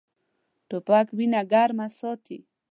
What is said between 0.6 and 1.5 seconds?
توپک وینه